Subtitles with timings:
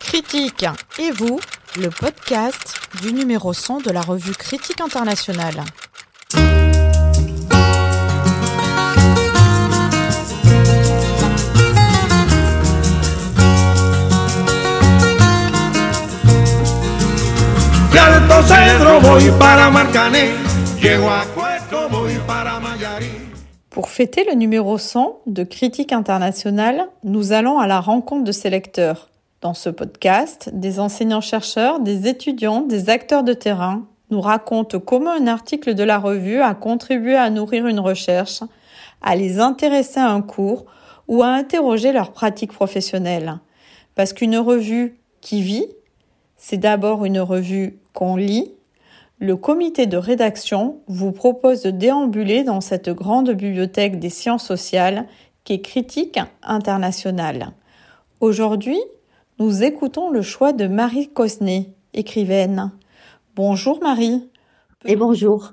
[0.00, 0.66] Critique
[0.98, 1.40] et vous,
[1.76, 5.64] le podcast du numéro 100 de la revue Critique internationale.
[23.70, 28.50] Pour fêter le numéro 100 de Critique internationale, nous allons à la rencontre de ces
[28.50, 29.10] lecteurs.
[29.42, 35.28] Dans ce podcast, des enseignants-chercheurs, des étudiants, des acteurs de terrain nous racontent comment un
[35.28, 38.40] article de la revue a contribué à nourrir une recherche,
[39.02, 40.66] à les intéresser à un cours
[41.06, 43.38] ou à interroger leur pratique professionnelle.
[43.94, 45.68] Parce qu'une revue qui vit,
[46.36, 48.50] c'est d'abord une revue qu'on lit.
[49.22, 55.06] Le comité de rédaction vous propose de déambuler dans cette grande bibliothèque des sciences sociales
[55.44, 57.48] qui est critique internationale.
[58.20, 58.78] Aujourd'hui,
[59.38, 62.72] nous écoutons le choix de Marie Cosnet, écrivaine.
[63.36, 64.26] Bonjour Marie.
[64.86, 65.52] Et bonjour.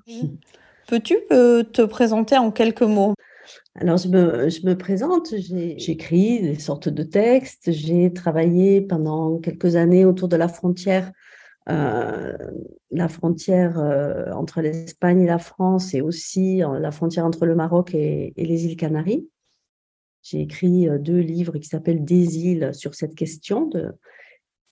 [0.88, 3.16] Peux-tu euh, te présenter en quelques mots?
[3.76, 9.76] Alors, je me, je me présente, j'écris des sortes de textes, j'ai travaillé pendant quelques
[9.76, 11.12] années autour de la frontière,
[11.70, 12.32] euh,
[12.98, 17.96] la frontière euh, entre l'Espagne et la France et aussi la frontière entre le Maroc
[17.96, 19.28] et les îles Canaries.
[20.30, 23.70] J'ai écrit euh, deux livres qui s'appellent Des îles sur cette question.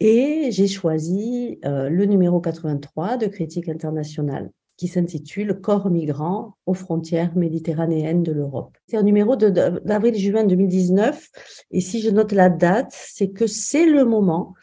[0.02, 6.74] Et j'ai choisi euh, le numéro 83 de Critique internationale qui s'intitule Corps migrants aux
[6.74, 8.78] frontières méditerranéennes de l'Europe.
[8.88, 11.30] C'est un numéro d'avril-juin 2019
[11.72, 14.54] et si je note la date, c'est que c'est le moment,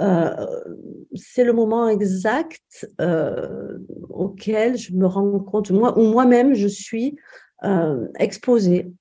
[0.00, 0.46] euh,
[1.14, 3.78] c'est le moment exact euh,
[4.10, 7.16] auquel je me rends compte, moi, ou moi-même je suis
[7.64, 8.92] euh, exposée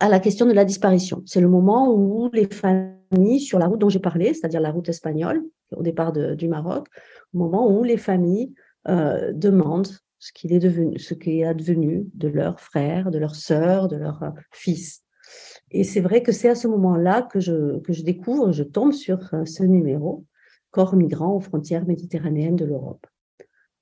[0.00, 1.22] à la question de la disparition.
[1.26, 4.88] C'est le moment où les familles sur la route dont j'ai parlé, c'est-à-dire la route
[4.88, 5.44] espagnole,
[5.76, 6.88] au départ du Maroc,
[7.32, 8.52] au moment où les familles
[8.88, 9.88] euh, demandent
[10.18, 13.96] ce qu'il est devenu, ce qui est advenu de leurs frères, de leurs sœurs, de
[13.96, 15.02] leurs euh, fils.
[15.70, 18.92] Et c'est vrai que c'est à ce moment-là que je, que je découvre, je tombe
[18.92, 20.24] sur euh, ce numéro,
[20.70, 23.06] Corps migrants aux frontières méditerranéennes de l'Europe,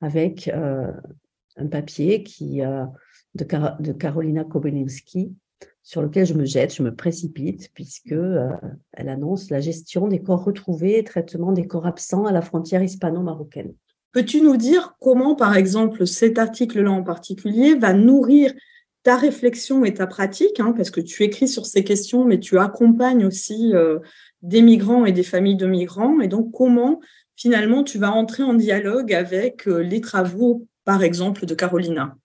[0.01, 2.63] avec un papier qui,
[3.37, 5.33] de, Carolina Kobelinski,
[5.83, 8.51] sur lequel je me jette, je me précipite, puisque euh,
[8.93, 12.83] elle annonce la gestion des corps retrouvés et traitement des corps absents à la frontière
[12.83, 13.75] hispano-marocaine.
[14.13, 18.53] Peux-tu nous dire comment, par exemple, cet article-là en particulier va nourrir
[19.03, 22.59] ta réflexion et ta pratique, hein, parce que tu écris sur ces questions, mais tu
[22.59, 23.99] accompagnes aussi euh,
[24.43, 27.01] des migrants et des familles de migrants, et donc comment
[27.37, 32.17] finalement tu vas entrer en dialogue avec euh, les travaux, par exemple, de Carolina?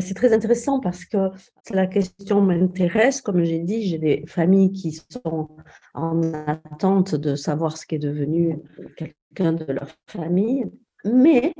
[0.00, 1.30] C'est très intéressant parce que
[1.70, 3.20] la question m'intéresse.
[3.20, 5.48] Comme j'ai dit, j'ai des familles qui sont
[5.94, 8.58] en attente de savoir ce qui est devenu
[8.96, 10.66] quelqu'un de leur famille.
[11.04, 11.54] Mais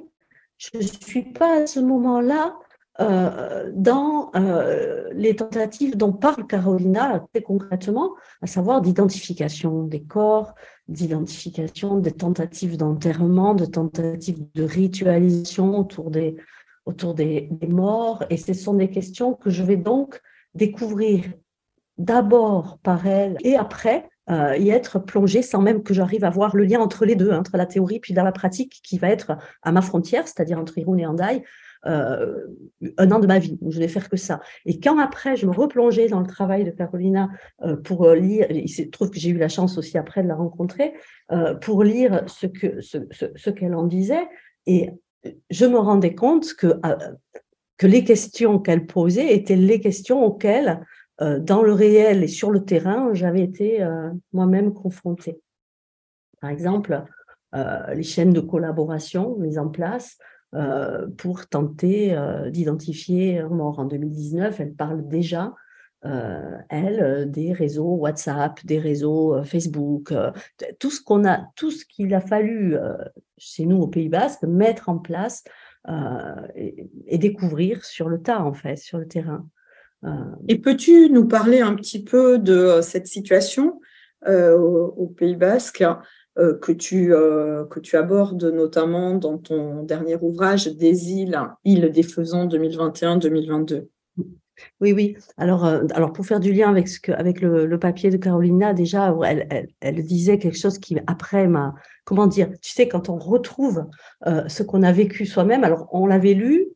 [0.58, 2.56] je ne suis pas à ce moment-là
[3.00, 10.54] euh, dans euh, les tentatives dont parle Carolina très concrètement, à savoir d'identification des corps,
[10.86, 16.36] d'identification des tentatives d'enterrement, de tentatives de ritualisation autour des,
[16.86, 18.24] autour des, morts.
[18.30, 20.20] Et ce sont des questions que je vais donc
[20.54, 21.24] découvrir
[21.98, 26.56] d'abord par elle et après euh, y être plongée sans même que j'arrive à voir
[26.56, 29.08] le lien entre les deux, hein, entre la théorie puis dans la pratique qui va
[29.08, 31.44] être à ma frontière, c'est-à-dire entre Irun et Andai,
[31.86, 32.46] euh,
[32.96, 34.40] un an de ma vie où je vais faire que ça.
[34.64, 37.28] Et quand après je me replongeais dans le travail de Carolina
[37.62, 40.36] euh, pour lire, il se trouve que j'ai eu la chance aussi après de la
[40.36, 40.94] rencontrer,
[41.60, 44.26] pour lire ce que ce, ce qu'elle en disait,
[44.66, 44.90] et
[45.50, 46.96] je me rendais compte que, euh,
[47.76, 50.84] que les questions qu'elle posait étaient les questions auxquelles,
[51.20, 55.40] euh, dans le réel et sur le terrain, j'avais été euh, moi-même confrontée.
[56.40, 57.04] Par exemple,
[57.94, 60.18] les chaînes de collaboration mises en place
[61.16, 62.14] pour tenter
[62.50, 63.78] d'identifier un mort.
[63.78, 65.54] En 2019, elle parle déjà
[66.04, 70.12] euh, elle, des réseaux WhatsApp, des réseaux Facebook,
[70.78, 72.76] tout ce qu'on a, tout ce qu'il a fallu
[73.38, 75.44] chez nous au Pays Basque mettre en place
[76.56, 79.46] et, et, découvrir sur le tas en fait, sur le terrain.
[80.48, 83.80] Et peux-tu nous parler un petit peu de cette situation
[84.26, 85.84] au, Pays Basque
[86.36, 92.46] que, tu, que tu abordes notamment dans ton dernier ouvrage des îles, îles des faisans
[92.46, 93.86] 2021-2022
[94.80, 95.16] oui, oui.
[95.36, 98.74] Alors, euh, alors pour faire du lien avec, ce que, avec le, papier de Carolina,
[98.74, 101.74] déjà, elle, elle, disait quelque chose qui, après, m'a.
[102.04, 103.86] Comment dire Tu sais, quand on retrouve
[104.26, 106.68] euh, ce qu'on a vécu soi-même, alors on l'avait lu,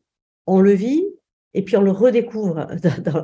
[0.47, 1.05] on le vit,
[1.53, 2.67] Et puis on le redécouvre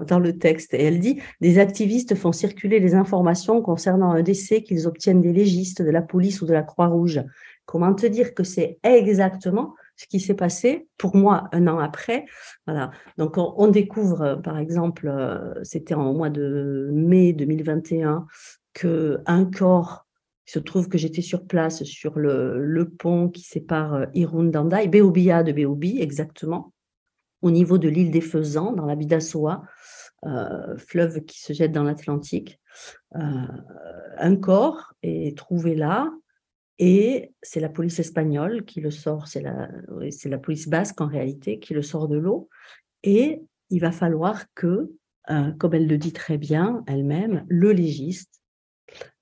[0.07, 0.73] dans, le texte.
[0.73, 5.33] Et elle dit Des activistes font circuler les informations concernant un décès qu'ils obtiennent des
[5.33, 7.23] légistes, de la police ou de la Croix-Rouge.
[7.65, 12.25] Comment te dire que c'est exactement ce qui s'est passé pour moi un an après.
[12.68, 12.92] Voilà.
[13.18, 18.27] Donc on, découvre, par exemple, euh, c'était en mois de mai 2021,
[18.74, 20.06] que un corps
[20.47, 25.44] il se trouve que j'étais sur place sur le, pont qui sépare euh, Irun Beobia
[25.44, 26.74] de Beobi, exactement,
[27.41, 29.63] au niveau de l'île des Faisans, dans la Bidassoa,
[30.25, 32.59] euh, fleuve qui se jette dans l'Atlantique.
[33.15, 33.19] Euh,
[34.18, 36.12] un corps est trouvé là
[36.80, 39.69] et c'est la police espagnole qui le sort, c'est la,
[40.25, 42.50] la police basque en réalité qui le sort de l'eau.
[43.04, 44.92] Et il va falloir que,
[45.30, 48.42] euh, comme elle le dit très bien elle-même, le légiste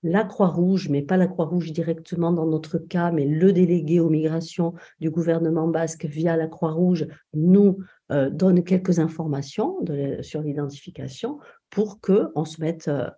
[0.04, 4.74] la Croix-Rouge, mais pas la Croix-Rouge directement dans notre cas, mais le délégué aux migrations
[5.00, 7.78] du gouvernement basque via la Croix-Rouge nous
[8.12, 9.78] euh, donne quelques informations
[10.22, 11.40] sur l'identification
[11.70, 13.10] pour qu'on se mette euh,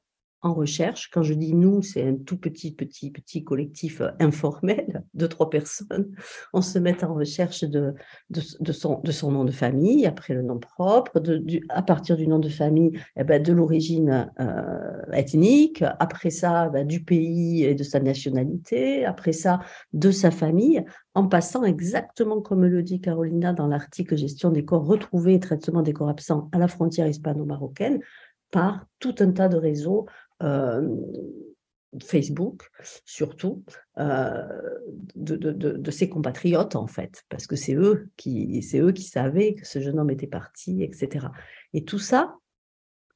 [0.45, 1.09] en recherche.
[1.11, 5.49] Quand je dis nous, c'est un tout petit, petit, petit collectif euh, informel de trois
[5.49, 6.11] personnes.
[6.53, 7.95] On se met en recherche de,
[8.29, 12.15] de, son, de son nom de famille, après le nom propre, de, du, à partir
[12.15, 17.63] du nom de famille, eh ben, de l'origine euh, ethnique, après ça, ben, du pays
[17.63, 19.61] et de sa nationalité, après ça,
[19.93, 24.85] de sa famille, en passant exactement comme le dit Carolina dans l'article Gestion des corps
[24.85, 27.99] retrouvés et traitement des corps absents à la frontière hispano-marocaine,
[28.51, 30.05] par tout un tas de réseaux
[32.03, 32.69] Facebook,
[33.05, 33.63] surtout,
[33.97, 34.43] euh,
[35.15, 39.65] de, de, ses compatriotes, en fait, parce que c'est eux, qui, eux qui savaient que
[39.65, 41.27] ce jeune homme était parti, etc.
[41.73, 42.35] Et tout ça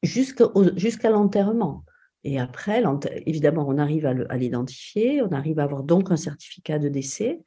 [0.02, 1.84] jusqu'à l'enterrement.
[2.24, 2.84] Et après,
[3.26, 7.42] évidemment, on arrive à l'identifier, on arrive à avoir donc un certificat de décès,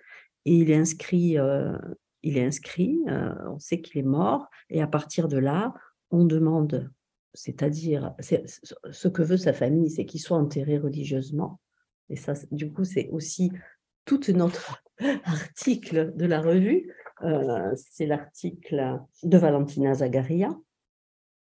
[0.45, 1.37] et il est inscrit,
[2.23, 3.01] il est inscrit
[3.47, 5.73] on sait qu'il est mort, et à partir de là,
[6.11, 6.91] on demande
[7.34, 8.14] c'est-à-dire,
[8.90, 11.61] ce que veut sa famille, c'est qu'il soit enterré religieusement.
[12.11, 13.50] Et ça, du coup, c'est aussi
[14.05, 14.82] tout notre
[15.25, 16.93] article de la revue.
[17.23, 20.50] Euh, c'est l'article de Valentina Zagaria.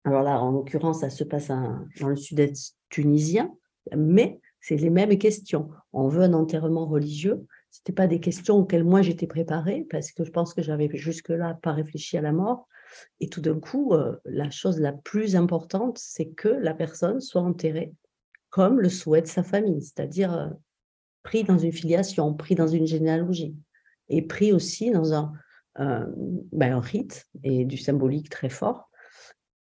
[0.03, 3.53] Alors là, en l'occurrence, ça se passe dans le sud-est tunisien,
[3.95, 5.69] mais c'est les mêmes questions.
[5.93, 7.45] On veut un enterrement religieux.
[7.71, 10.89] Ce n'étaient pas des questions auxquelles moi j'étais préparée, parce que je pense que j'avais
[10.93, 12.67] jusque-là pas réfléchi à la mort.
[13.19, 17.41] Et tout d'un coup, euh, la chose la plus importante, c'est que la personne soit
[17.41, 17.93] enterrée
[18.49, 20.49] comme le souhaite sa famille, c'est-à-dire euh,
[21.23, 23.55] pris dans une filiation, pris dans une généalogie,
[24.09, 25.31] et pris aussi dans un,
[25.77, 28.91] ben, un rite et du symbolique très fort.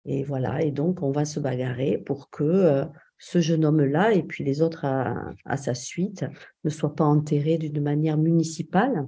[0.05, 2.85] Et voilà, et donc on va se bagarrer pour que euh,
[3.17, 6.25] ce jeune homme-là et puis les autres à, sa suite
[6.63, 9.07] ne soient pas enterrés d'une manière municipale,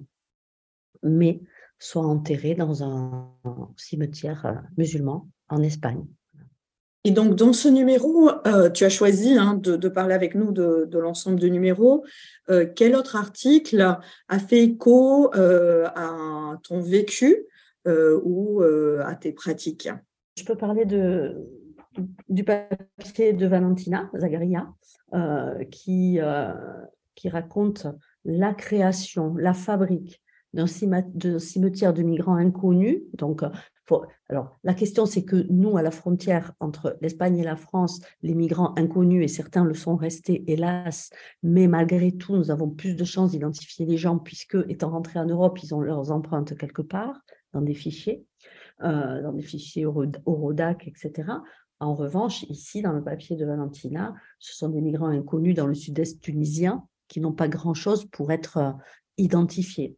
[1.04, 1.40] mais
[1.80, 3.30] soit enterré dans un
[3.76, 6.06] cimetière euh, musulman en Espagne.
[7.04, 10.98] Et donc, dans ce numéro, euh, tu as choisi hein, de, parler avec nous de,
[10.98, 12.04] l'ensemble de numéros.
[12.50, 13.98] Euh, quel autre article
[14.28, 17.46] a fait écho à ton vécu
[17.86, 19.88] ou à tes pratiques?
[20.38, 21.48] Je peux parler de,
[22.28, 24.68] du papier de Valentina Zagaria,
[25.72, 26.20] qui,
[27.16, 27.88] qui raconte
[28.26, 30.22] la création, la fabrique
[30.58, 33.02] d'un cimetière de migrants inconnus.
[33.14, 33.50] Donc, euh,
[34.30, 38.34] alors, la question, c'est que nous, à la frontière entre l'Espagne et la France, les
[38.34, 41.10] migrants inconnus, et certains le sont restés, hélas,
[41.44, 45.26] mais malgré tout, nous avons plus de chances d'identifier les gens, puisque, étant rentrés en
[45.26, 47.22] Europe, ils ont leurs empreintes quelque part,
[47.54, 48.26] dans des fichiers,
[48.84, 51.32] euh, dans des fichiers Eurodac, etc.
[51.80, 55.76] En revanche, ici, dans le papier de Valentina, ce sont des migrants inconnus dans le
[55.76, 58.72] sud-est tunisien qui n'ont pas grand-chose pour être euh,
[59.18, 59.98] identifiés.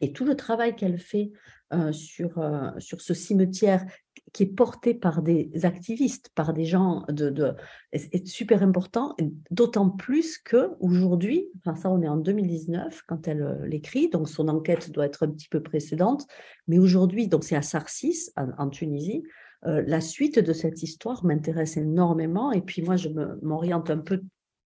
[0.00, 1.32] Et tout le travail qu'elle fait
[1.72, 3.84] euh, sur, euh, sur ce cimetière
[4.32, 7.56] qui est porté par des activistes, par des gens de,
[7.90, 9.16] est, super important,
[9.50, 14.28] d'autant plus que aujourd'hui, enfin ça on est en 2019 quand elle euh, l'écrit, donc
[14.28, 16.28] son enquête doit être un petit peu précédente,
[16.68, 19.24] mais aujourd'hui, donc c'est à Sarcis en, Tunisie,
[19.64, 23.08] la suite de cette histoire m'intéresse énormément et puis moi je
[23.42, 24.22] m'oriente un peu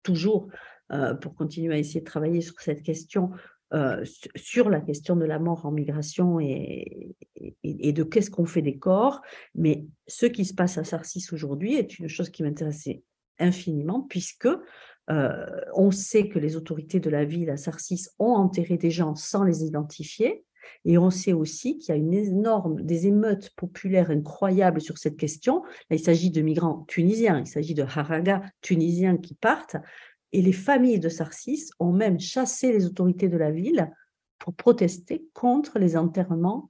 [0.02, 0.48] toujours
[1.20, 3.32] pour continuer à essayer de travailler sur cette question
[3.74, 4.04] euh,
[4.36, 7.16] sur la question de la mort en migration et,
[7.64, 9.22] de qu'est-ce qu'on fait des corps.
[9.54, 13.02] Mais ce qui se passe à Sarcis aujourd'hui est une chose qui m'intéressait
[13.38, 14.48] infiniment, puisque
[15.10, 19.14] euh, on sait que les autorités de la ville à Sarcis ont enterré des gens
[19.14, 20.44] sans les identifier.
[20.84, 25.16] Et on sait aussi qu'il y a une énorme, des émeutes populaires incroyables sur cette
[25.16, 25.62] question.
[25.90, 29.76] Là, il s'agit de migrants tunisiens, il s'agit de haragas tunisiens qui partent.
[30.32, 33.90] Et les familles de Sarcis ont même chassé les autorités de la ville
[34.38, 36.68] pour protester contre les enterrements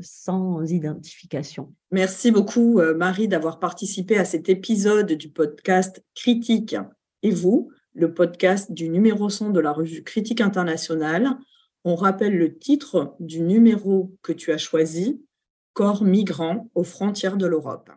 [0.00, 1.74] sans identification.
[1.90, 6.76] Merci beaucoup, Marie, d'avoir participé à cet épisode du podcast Critique.
[7.24, 11.36] Et vous, le podcast du numéro 100 de la revue Critique internationale.
[11.84, 15.24] On rappelle le titre du numéro que tu as choisi,
[15.72, 17.90] Corps migrants aux frontières de l'Europe.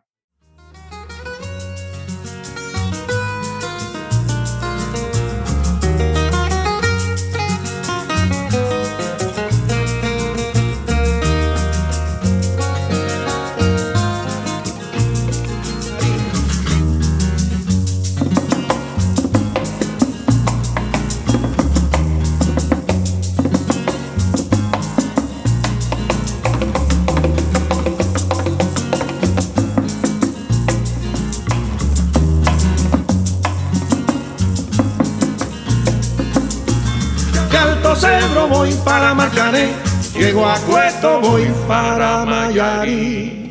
[37.95, 39.73] Cebro voy para Macané,
[40.13, 43.44] llego a Cueto voy para Mayarí.